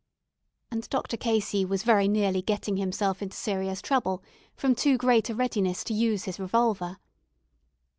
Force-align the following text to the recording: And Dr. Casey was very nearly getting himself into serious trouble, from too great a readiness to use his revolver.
And 0.71 0.89
Dr. 0.89 1.15
Casey 1.15 1.63
was 1.63 1.83
very 1.83 2.07
nearly 2.07 2.41
getting 2.41 2.77
himself 2.77 3.21
into 3.21 3.37
serious 3.37 3.83
trouble, 3.83 4.23
from 4.55 4.73
too 4.73 4.97
great 4.97 5.29
a 5.29 5.35
readiness 5.35 5.83
to 5.83 5.93
use 5.93 6.23
his 6.23 6.39
revolver. 6.39 6.97